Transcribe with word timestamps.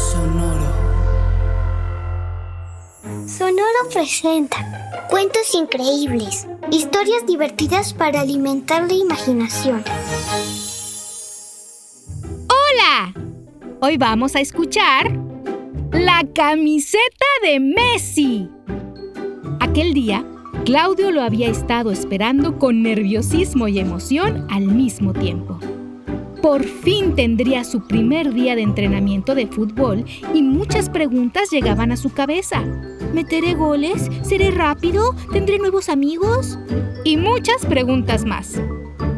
Sonoro. 0.00 0.72
Sonoro 3.26 3.88
presenta 3.92 5.06
cuentos 5.10 5.54
increíbles, 5.54 6.46
historias 6.70 7.26
divertidas 7.26 7.92
para 7.92 8.22
alimentar 8.22 8.86
la 8.86 8.94
imaginación. 8.94 9.84
¡Hola! 12.48 13.12
Hoy 13.80 13.98
vamos 13.98 14.34
a 14.36 14.40
escuchar 14.40 15.12
La 15.92 16.24
camiseta 16.34 17.26
de 17.42 17.60
Messi. 17.60 18.48
Aquel 19.60 19.92
día, 19.92 20.24
Claudio 20.64 21.10
lo 21.10 21.20
había 21.22 21.48
estado 21.48 21.92
esperando 21.92 22.58
con 22.58 22.82
nerviosismo 22.82 23.68
y 23.68 23.78
emoción 23.78 24.46
al 24.50 24.62
mismo 24.62 25.12
tiempo. 25.12 25.58
Por 26.42 26.64
fin 26.64 27.14
tendría 27.14 27.64
su 27.64 27.82
primer 27.82 28.32
día 28.32 28.56
de 28.56 28.62
entrenamiento 28.62 29.34
de 29.34 29.46
fútbol 29.46 30.06
y 30.32 30.42
muchas 30.42 30.88
preguntas 30.88 31.50
llegaban 31.50 31.92
a 31.92 31.98
su 31.98 32.14
cabeza. 32.14 32.62
¿Meteré 33.12 33.52
goles? 33.52 34.08
¿Seré 34.22 34.50
rápido? 34.50 35.14
¿Tendré 35.32 35.58
nuevos 35.58 35.90
amigos? 35.90 36.58
Y 37.04 37.18
muchas 37.18 37.66
preguntas 37.66 38.24
más. 38.24 38.58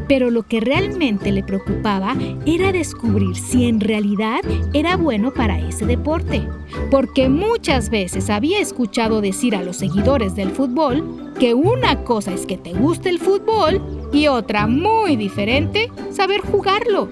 Pero 0.09 0.31
lo 0.31 0.43
que 0.43 0.61
realmente 0.61 1.31
le 1.31 1.45
preocupaba 1.45 2.17
era 2.45 2.73
descubrir 2.73 3.37
si 3.37 3.67
en 3.67 3.79
realidad 3.79 4.41
era 4.73 4.97
bueno 4.97 5.33
para 5.33 5.61
ese 5.61 5.87
deporte. 5.87 6.43
Porque 6.91 7.29
muchas 7.29 7.89
veces 7.89 8.31
había 8.31 8.59
escuchado 8.59 9.21
decir 9.21 9.55
a 9.55 9.63
los 9.63 9.77
seguidores 9.77 10.35
del 10.35 10.51
fútbol 10.51 11.33
que 11.39 11.55
una 11.55 12.03
cosa 12.03 12.35
es 12.35 12.47
que 12.47 12.57
te 12.57 12.73
guste 12.73 13.11
el 13.11 13.21
fútbol 13.21 13.81
y 14.13 14.29
otra 14.29 14.67
muy 14.67 15.17
diferente, 15.17 15.91
saber 16.11 16.41
jugarlo. 16.41 17.09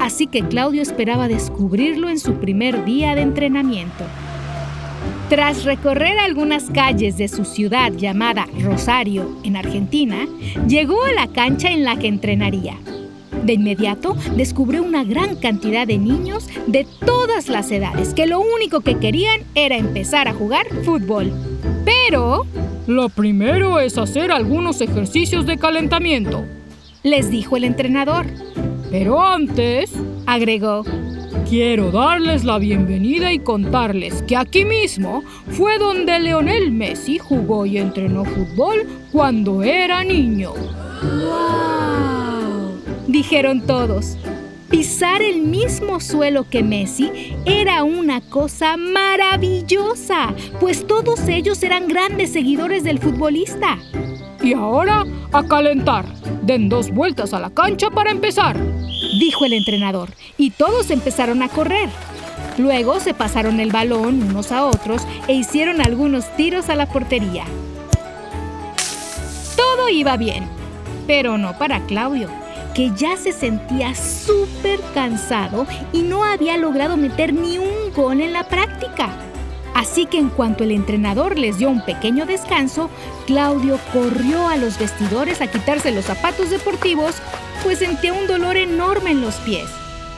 Así 0.00 0.26
que 0.26 0.42
Claudio 0.42 0.82
esperaba 0.82 1.28
descubrirlo 1.28 2.08
en 2.08 2.18
su 2.18 2.34
primer 2.34 2.84
día 2.84 3.14
de 3.14 3.22
entrenamiento. 3.22 4.04
Tras 5.28 5.64
recorrer 5.64 6.18
algunas 6.18 6.64
calles 6.70 7.16
de 7.16 7.28
su 7.28 7.44
ciudad 7.44 7.92
llamada 7.92 8.46
Rosario, 8.60 9.36
en 9.42 9.56
Argentina, 9.56 10.26
llegó 10.68 11.02
a 11.04 11.12
la 11.12 11.28
cancha 11.28 11.70
en 11.70 11.84
la 11.84 11.98
que 11.98 12.08
entrenaría. 12.08 12.76
De 13.44 13.52
inmediato 13.52 14.16
descubrió 14.36 14.82
una 14.82 15.04
gran 15.04 15.36
cantidad 15.36 15.86
de 15.86 15.98
niños 15.98 16.48
de 16.66 16.86
todas 17.04 17.48
las 17.48 17.70
edades 17.70 18.14
que 18.14 18.26
lo 18.26 18.40
único 18.40 18.80
que 18.80 18.98
querían 18.98 19.42
era 19.54 19.76
empezar 19.76 20.28
a 20.28 20.34
jugar 20.34 20.66
fútbol. 20.84 21.32
Pero... 21.84 22.46
Lo 22.86 23.08
primero 23.08 23.80
es 23.80 23.96
hacer 23.96 24.30
algunos 24.30 24.80
ejercicios 24.80 25.46
de 25.46 25.56
calentamiento, 25.56 26.44
les 27.02 27.30
dijo 27.30 27.56
el 27.56 27.64
entrenador. 27.64 28.26
pero 28.90 29.22
antes 29.22 29.90
Agregó, 30.26 30.84
quiero 31.48 31.90
darles 31.90 32.44
la 32.44 32.58
bienvenida 32.58 33.30
y 33.32 33.40
contarles 33.40 34.22
que 34.22 34.36
aquí 34.36 34.64
mismo 34.64 35.22
fue 35.50 35.78
donde 35.78 36.18
Leonel 36.18 36.72
Messi 36.72 37.18
jugó 37.18 37.66
y 37.66 37.76
entrenó 37.76 38.24
fútbol 38.24 38.86
cuando 39.12 39.62
era 39.62 40.02
niño. 40.02 40.54
Dijeron 43.14 43.64
todos. 43.64 44.16
Pisar 44.70 45.22
el 45.22 45.42
mismo 45.42 46.00
suelo 46.00 46.50
que 46.50 46.64
Messi 46.64 47.32
era 47.44 47.84
una 47.84 48.20
cosa 48.20 48.76
maravillosa, 48.76 50.34
pues 50.58 50.84
todos 50.84 51.28
ellos 51.28 51.62
eran 51.62 51.86
grandes 51.86 52.32
seguidores 52.32 52.82
del 52.82 52.98
futbolista. 52.98 53.78
Y 54.42 54.54
ahora 54.54 55.04
a 55.32 55.44
calentar. 55.44 56.04
Den 56.42 56.68
dos 56.68 56.90
vueltas 56.90 57.32
a 57.32 57.38
la 57.38 57.50
cancha 57.50 57.88
para 57.88 58.10
empezar. 58.10 58.56
dijo 59.20 59.44
el 59.44 59.52
entrenador, 59.52 60.10
y 60.36 60.50
todos 60.50 60.90
empezaron 60.90 61.40
a 61.44 61.48
correr. 61.48 61.88
Luego 62.58 62.98
se 62.98 63.14
pasaron 63.14 63.60
el 63.60 63.70
balón 63.70 64.24
unos 64.24 64.50
a 64.50 64.66
otros 64.66 65.02
e 65.28 65.34
hicieron 65.34 65.80
algunos 65.80 66.36
tiros 66.36 66.68
a 66.68 66.74
la 66.74 66.86
portería. 66.86 67.44
Todo 69.56 69.88
iba 69.88 70.16
bien, 70.16 70.48
pero 71.06 71.38
no 71.38 71.56
para 71.58 71.78
Claudio, 71.86 72.28
que 72.74 72.90
ya 72.96 73.16
se 73.16 73.32
sentía 73.32 73.94
súper 73.94 74.80
cansado 74.92 75.66
y 75.92 76.02
no 76.02 76.24
había 76.24 76.56
logrado 76.56 76.96
meter 76.96 77.32
ni 77.32 77.58
un 77.58 77.92
gol 77.94 78.20
en 78.20 78.32
la 78.32 78.48
práctica. 78.48 79.10
Así 79.74 80.06
que 80.06 80.18
en 80.18 80.28
cuanto 80.28 80.64
el 80.64 80.70
entrenador 80.70 81.36
les 81.36 81.58
dio 81.58 81.68
un 81.68 81.84
pequeño 81.84 82.26
descanso, 82.26 82.90
Claudio 83.26 83.78
corrió 83.92 84.48
a 84.48 84.56
los 84.56 84.78
vestidores 84.78 85.40
a 85.40 85.48
quitarse 85.48 85.90
los 85.90 86.04
zapatos 86.04 86.50
deportivos, 86.50 87.16
pues 87.62 87.78
sentía 87.78 88.12
un 88.12 88.26
dolor 88.26 88.56
enorme 88.56 89.10
en 89.10 89.20
los 89.20 89.34
pies. 89.36 89.66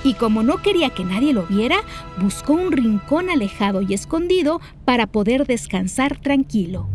Y 0.05 0.15
como 0.15 0.43
no 0.43 0.59
quería 0.59 0.91
que 0.91 1.05
nadie 1.05 1.33
lo 1.33 1.47
viera, 1.47 1.79
buscó 2.19 2.53
un 2.53 2.71
rincón 2.71 3.31
alejado 3.31 3.83
y 3.83 3.95
escondido 3.95 4.61
para 4.85 5.07
poder 5.07 5.47
descansar 5.47 6.19
tranquilo. 6.19 6.87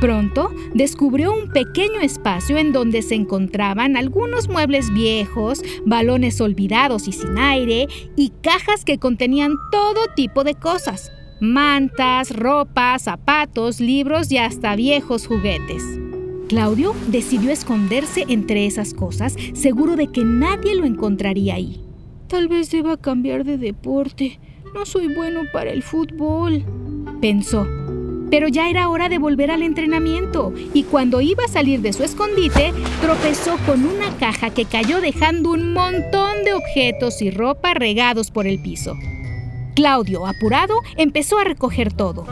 Pronto 0.00 0.50
descubrió 0.74 1.32
un 1.32 1.50
pequeño 1.50 2.00
espacio 2.00 2.58
en 2.58 2.72
donde 2.72 3.00
se 3.00 3.14
encontraban 3.14 3.96
algunos 3.96 4.48
muebles 4.48 4.92
viejos, 4.92 5.62
balones 5.86 6.40
olvidados 6.40 7.08
y 7.08 7.12
sin 7.12 7.38
aire, 7.38 7.88
y 8.14 8.30
cajas 8.42 8.84
que 8.84 8.98
contenían 8.98 9.54
todo 9.72 10.00
tipo 10.14 10.44
de 10.44 10.54
cosas. 10.54 11.10
Mantas, 11.40 12.34
ropa, 12.34 12.98
zapatos, 12.98 13.80
libros 13.80 14.30
y 14.30 14.38
hasta 14.38 14.76
viejos 14.76 15.26
juguetes. 15.26 15.82
Claudio 16.48 16.94
decidió 17.08 17.50
esconderse 17.50 18.24
entre 18.28 18.66
esas 18.66 18.94
cosas, 18.94 19.34
seguro 19.54 19.96
de 19.96 20.08
que 20.08 20.24
nadie 20.24 20.74
lo 20.76 20.84
encontraría 20.84 21.54
ahí. 21.54 21.80
Tal 22.28 22.48
vez 22.48 22.70
deba 22.70 22.96
cambiar 22.96 23.44
de 23.44 23.56
deporte. 23.56 24.38
No 24.74 24.84
soy 24.84 25.12
bueno 25.14 25.42
para 25.52 25.70
el 25.70 25.82
fútbol, 25.82 26.64
pensó. 27.20 27.66
Pero 28.30 28.48
ya 28.48 28.68
era 28.68 28.88
hora 28.88 29.08
de 29.08 29.18
volver 29.18 29.50
al 29.50 29.62
entrenamiento 29.62 30.52
y 30.74 30.82
cuando 30.84 31.20
iba 31.20 31.44
a 31.44 31.48
salir 31.48 31.80
de 31.80 31.92
su 31.92 32.02
escondite, 32.02 32.72
tropezó 33.00 33.56
con 33.66 33.84
una 33.84 34.16
caja 34.18 34.50
que 34.50 34.64
cayó 34.64 35.00
dejando 35.00 35.50
un 35.52 35.72
montón 35.72 36.44
de 36.44 36.54
objetos 36.54 37.22
y 37.22 37.30
ropa 37.30 37.74
regados 37.74 38.30
por 38.30 38.46
el 38.46 38.60
piso. 38.60 38.94
Claudio, 39.74 40.26
apurado, 40.26 40.80
empezó 40.96 41.38
a 41.38 41.44
recoger 41.44 41.92
todo. 41.92 42.26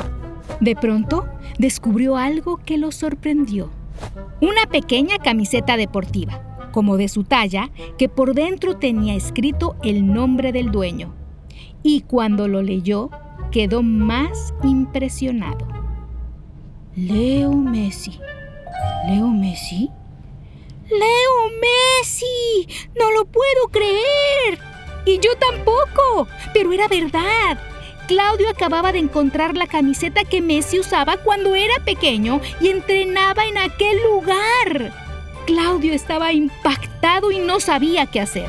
De 0.60 0.74
pronto, 0.74 1.26
descubrió 1.58 2.16
algo 2.16 2.56
que 2.56 2.78
lo 2.78 2.90
sorprendió. 2.90 3.70
Una 4.40 4.66
pequeña 4.66 5.18
camiseta 5.18 5.76
deportiva, 5.76 6.68
como 6.72 6.96
de 6.96 7.08
su 7.08 7.24
talla, 7.24 7.70
que 7.98 8.08
por 8.08 8.34
dentro 8.34 8.76
tenía 8.76 9.14
escrito 9.14 9.76
el 9.82 10.12
nombre 10.12 10.52
del 10.52 10.70
dueño. 10.70 11.14
Y 11.82 12.00
cuando 12.00 12.48
lo 12.48 12.62
leyó, 12.62 13.10
quedó 13.50 13.82
más 13.82 14.54
impresionado. 14.62 15.73
Leo 16.96 17.50
Messi. 17.50 18.20
¿Leo 19.08 19.26
Messi? 19.26 19.90
¡Leo 20.88 21.50
Messi! 21.60 22.68
¡No 22.96 23.10
lo 23.10 23.24
puedo 23.24 23.66
creer! 23.72 24.60
Y 25.04 25.18
yo 25.18 25.30
tampoco, 25.36 26.28
pero 26.52 26.72
era 26.72 26.86
verdad. 26.86 27.58
Claudio 28.06 28.48
acababa 28.48 28.92
de 28.92 29.00
encontrar 29.00 29.56
la 29.56 29.66
camiseta 29.66 30.22
que 30.22 30.40
Messi 30.40 30.78
usaba 30.78 31.16
cuando 31.16 31.56
era 31.56 31.74
pequeño 31.84 32.40
y 32.60 32.68
entrenaba 32.68 33.44
en 33.44 33.58
aquel 33.58 34.00
lugar. 34.04 34.92
Claudio 35.46 35.94
estaba 35.94 36.32
impactado 36.32 37.32
y 37.32 37.38
no 37.38 37.58
sabía 37.58 38.06
qué 38.06 38.20
hacer. 38.20 38.48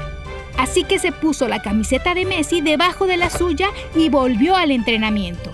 Así 0.55 0.83
que 0.83 0.99
se 0.99 1.11
puso 1.11 1.47
la 1.47 1.63
camiseta 1.63 2.13
de 2.13 2.25
Messi 2.25 2.61
debajo 2.61 3.07
de 3.07 3.17
la 3.17 3.31
suya 3.31 3.71
y 3.95 4.09
volvió 4.09 4.55
al 4.55 4.69
entrenamiento. 4.69 5.51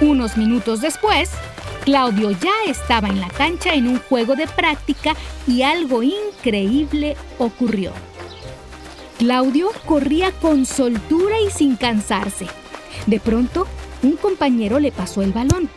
Unos 0.00 0.36
minutos 0.36 0.82
después, 0.82 1.30
Claudio 1.84 2.30
ya 2.32 2.52
estaba 2.66 3.08
en 3.08 3.20
la 3.20 3.28
cancha 3.28 3.72
en 3.74 3.88
un 3.88 3.98
juego 3.98 4.36
de 4.36 4.46
práctica 4.46 5.14
y 5.46 5.62
algo 5.62 6.02
increíble 6.02 7.16
ocurrió. 7.38 7.92
Claudio 9.18 9.70
corría 9.86 10.32
con 10.32 10.66
soltura 10.66 11.40
y 11.40 11.50
sin 11.50 11.76
cansarse. 11.76 12.46
De 13.06 13.20
pronto, 13.20 13.66
un 14.02 14.16
compañero 14.16 14.80
le 14.80 14.92
pasó 14.92 15.22
el 15.22 15.32
balón. 15.32 15.70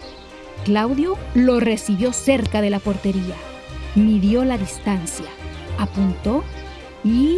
Claudio 0.66 1.18
lo 1.34 1.62
recibió 1.62 2.12
cerca 2.12 2.60
de 2.60 2.70
la 2.70 2.80
portería. 2.80 3.36
Midió 3.96 4.44
la 4.44 4.58
distancia. 4.58 5.28
Apuntó 5.78 6.44
y... 7.06 7.38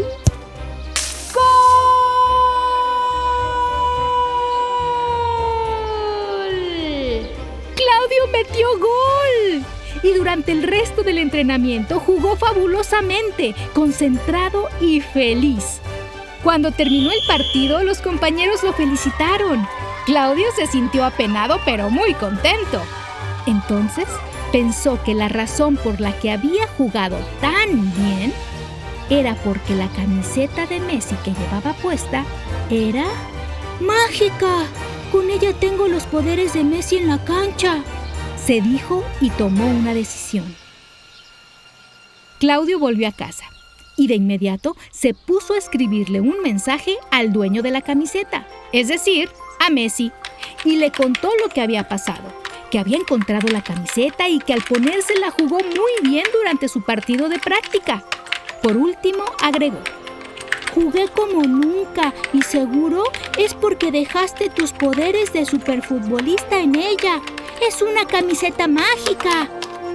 metió 8.44 8.68
gol! 8.80 9.66
Y 10.04 10.14
durante 10.14 10.52
el 10.52 10.64
resto 10.64 11.04
del 11.04 11.20
entrenamiento 11.20 12.00
jugó 12.00 12.36
fabulosamente, 12.36 13.54
concentrado 13.74 14.68
y 14.80 15.02
feliz. 15.02 15.80
Cuando 16.44 16.72
terminó 16.72 17.12
el 17.12 17.20
partido, 17.28 17.84
los 17.84 18.00
compañeros 18.00 18.64
lo 18.64 18.74
felicitaron. 18.74 19.68
Claudio 20.06 20.48
se 20.56 20.66
sintió 20.66 21.06
apenado 21.06 21.60
pero 21.66 21.92
muy 21.92 22.16
contento. 22.16 22.82
Entonces 23.46 24.08
pensó 24.52 25.02
que 25.04 25.14
la 25.14 25.28
razón 25.28 25.78
por 25.78 26.02
la 26.02 26.18
que 26.18 26.32
había 26.32 26.68
jugado 26.78 27.18
tan 27.40 27.94
bien 27.96 28.34
era 29.10 29.36
porque 29.36 29.76
la 29.76 29.90
camiseta 29.90 30.66
de 30.66 30.80
Messi 30.80 31.16
que 31.24 31.34
llevaba 31.34 31.74
puesta 31.74 32.26
era 32.72 33.06
mágica. 33.80 34.66
Con 35.12 35.30
ella 35.30 35.54
tengo 35.54 35.88
los 35.88 36.04
poderes 36.04 36.54
de 36.54 36.64
Messi 36.64 36.98
en 36.98 37.08
la 37.08 37.24
cancha, 37.24 37.84
se 38.46 38.62
dijo 38.62 39.04
y 39.20 39.30
tomó 39.30 39.68
una 39.68 39.94
decisión. 39.94 40.56
Claudio 42.40 42.80
volvió 42.80 43.08
a 43.08 43.12
casa 43.12 43.46
y 43.96 44.08
de 44.08 44.16
inmediato 44.16 44.76
se 44.92 45.14
puso 45.14 45.54
a 45.54 45.58
escribirle 45.58 46.22
un 46.22 46.42
mensaje 46.42 46.98
al 47.12 47.32
dueño 47.34 47.62
de 47.62 47.72
la 47.72 47.82
camiseta, 47.82 48.48
es 48.72 48.88
decir, 48.88 49.30
a 49.60 49.70
Messi, 49.70 50.12
y 50.66 50.78
le 50.78 50.92
contó 50.92 51.30
lo 51.44 51.50
que 51.50 51.62
había 51.62 51.88
pasado, 51.88 52.34
que 52.72 52.80
había 52.80 52.98
encontrado 52.98 53.48
la 53.50 53.64
camiseta 53.64 54.28
y 54.28 54.40
que 54.40 54.54
al 54.54 54.64
ponérsela 54.64 55.30
jugó 55.32 55.60
muy 55.60 56.10
bien 56.10 56.26
durante 56.34 56.68
su 56.68 56.84
partido 56.84 57.30
de 57.30 57.38
práctica. 57.38 58.04
Por 58.64 58.76
último, 58.76 59.24
agregó, 59.44 59.82
Jugué 60.74 61.10
como 61.10 61.44
nunca 61.44 62.14
y 62.32 62.42
seguro 62.44 63.04
es 63.38 63.54
porque 63.54 63.92
dejaste 63.92 64.50
tus 64.50 64.72
poderes 64.72 65.34
de 65.34 65.46
superfutbolista 65.46 66.62
en 66.62 66.76
ella. 66.76 67.22
Es 67.68 67.84
una 67.84 68.06
camiseta 68.08 68.68
mágica. 68.68 69.48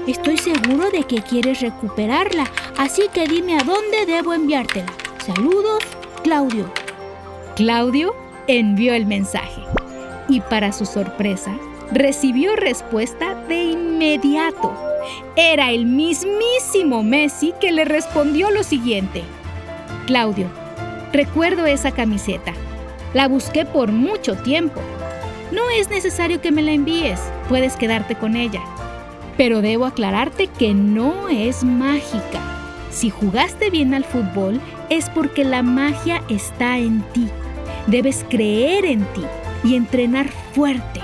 Estoy 0.07 0.39
seguro 0.39 0.89
de 0.91 1.03
que 1.03 1.21
quieres 1.23 1.61
recuperarla, 1.61 2.45
así 2.77 3.09
que 3.13 3.27
dime 3.27 3.59
a 3.59 3.65
dónde 3.65 4.07
debo 4.07 4.35
enviártela. 4.35 4.87
Saludos, 5.19 5.83
Claudio. 6.23 6.73
Claudio 7.57 8.15
envió 8.47 8.95
el 8.95 9.07
mensaje 9.07 9.63
y 10.29 10.41
para 10.43 10.71
su 10.71 10.87
sorpresa 10.87 11.59
recibió 11.91 12.55
respuesta 12.55 13.35
de 13.49 13.65
inmediato. 13.65 14.73
Era 15.35 15.73
el 15.73 15.87
mismísimo 15.87 17.03
Messi 17.03 17.53
que 17.61 17.73
le 17.73 17.85
respondió 17.85 18.53
lo 18.53 18.63
siguiente. 18.63 19.25
Claudio, 20.07 20.47
recuerdo 21.13 21.67
esa 21.67 21.91
camiseta. 21.91 22.53
La 23.13 23.27
busqué 23.27 23.65
por 23.65 23.91
mucho 23.91 24.37
tiempo. 24.37 24.81
No 25.53 25.63
es 25.71 25.91
necesario 25.91 26.41
que 26.41 26.51
me 26.51 26.63
la 26.63 26.73
envíes, 26.73 27.21
puedes 27.49 27.77
quedarte 27.77 28.17
con 28.17 28.37
ella. 28.37 28.63
Pero 29.37 29.63
debo 29.63 29.87
aclararte 29.87 30.49
que 30.49 30.75
no 30.75 31.29
es 31.29 31.63
mágica. 31.63 32.41
Si 32.91 33.11
jugaste 33.11 33.71
bien 33.71 33.95
al 33.95 34.05
fútbol 34.05 34.61
es 34.91 35.09
porque 35.11 35.45
la 35.45 35.63
magia 35.63 36.23
está 36.29 36.79
en 36.79 37.03
ti. 37.13 37.29
Debes 37.87 38.25
creer 38.29 38.85
en 38.85 39.05
ti 39.13 39.23
y 39.63 39.77
entrenar 39.77 40.29
fuerte. 40.53 41.01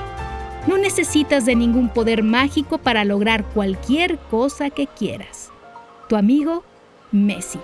No 0.66 0.78
necesitas 0.78 1.44
de 1.44 1.54
ningún 1.54 1.88
poder 1.88 2.22
mágico 2.22 2.78
para 2.78 3.04
lograr 3.04 3.44
cualquier 3.44 4.18
cosa 4.18 4.70
que 4.70 4.86
quieras. 4.86 5.50
Tu 6.08 6.16
amigo, 6.16 6.64
Messi. 7.10 7.58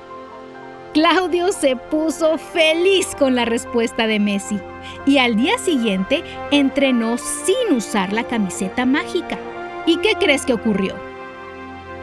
Claudio 1.01 1.53
se 1.53 1.77
puso 1.77 2.39
feliz 2.39 3.15
con 3.17 3.37
la 3.37 3.45
respuesta 3.45 4.09
de 4.09 4.19
Messi 4.19 4.59
y 5.07 5.19
al 5.19 5.37
día 5.37 5.57
siguiente 5.57 6.25
entrenó 6.51 7.19
sin 7.19 7.77
usar 7.77 8.13
la 8.13 8.25
camiseta 8.25 8.85
mágica. 8.85 9.39
¿Y 9.87 9.99
qué 9.99 10.15
crees 10.19 10.45
que 10.45 10.55
ocurrió? 10.55 10.97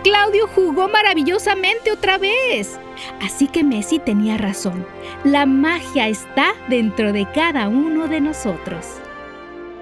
Claudio 0.01 0.47
jugó 0.47 0.87
maravillosamente 0.87 1.91
otra 1.91 2.17
vez. 2.17 2.79
Así 3.21 3.49
que 3.49 3.65
Messi 3.65 3.99
tenía 3.99 4.37
razón. 4.37 4.87
La 5.25 5.45
magia 5.45 6.07
está 6.07 6.53
dentro 6.69 7.11
de 7.11 7.29
cada 7.33 7.67
uno 7.67 8.07
de 8.07 8.21
nosotros. 8.21 8.85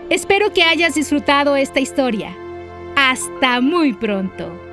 Espero 0.09 0.51
que 0.51 0.63
hayas 0.63 0.95
disfrutado 0.95 1.55
esta 1.55 1.79
historia. 1.79 2.35
Hasta 2.95 3.61
muy 3.61 3.93
pronto. 3.93 4.72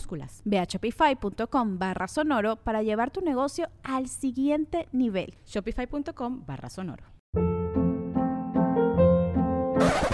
minúsculas. 0.00 0.42
Ve 0.44 0.58
a 0.58 0.66
shopify.com 0.66 1.78
barra 1.78 2.08
sonoro 2.08 2.56
para 2.56 2.82
llevar 2.82 3.10
tu 3.10 3.20
negocio 3.20 3.68
al 3.82 4.08
siguiente 4.08 4.88
nivel. 4.92 5.34
Shopify.com 5.46 6.44
barra 6.46 6.70
sonoro. 6.70 7.04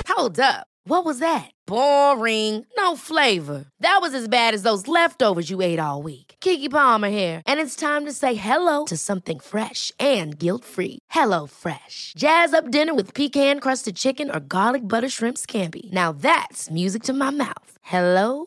Hold 0.08 0.38
up. 0.40 0.66
What 0.88 1.04
was 1.04 1.18
that? 1.18 1.50
Boring. 1.66 2.64
No 2.78 2.94
flavor. 2.94 3.64
That 3.80 3.98
was 4.00 4.14
as 4.14 4.28
bad 4.28 4.54
as 4.54 4.62
those 4.62 4.86
leftovers 4.86 5.50
you 5.50 5.60
ate 5.60 5.80
all 5.80 6.00
week. 6.00 6.36
Kiki 6.40 6.68
Palmer 6.68 7.08
here, 7.08 7.42
and 7.44 7.60
it's 7.60 7.74
time 7.74 8.04
to 8.04 8.12
say 8.12 8.34
hello 8.34 8.84
to 8.84 8.96
something 8.96 9.40
fresh 9.40 9.90
and 9.98 10.38
guilt-free. 10.38 11.00
Hello 11.10 11.46
Fresh. 11.46 12.12
Jazz 12.16 12.54
up 12.54 12.70
dinner 12.70 12.94
with 12.94 13.14
pecan-crusted 13.14 13.96
chicken 13.96 14.30
or 14.30 14.40
garlic 14.40 14.82
butter 14.82 15.08
shrimp 15.08 15.38
scampi. 15.38 15.90
Now 15.92 16.12
that's 16.12 16.70
music 16.70 17.02
to 17.04 17.12
my 17.12 17.30
mouth. 17.30 17.78
Hello 17.82 18.46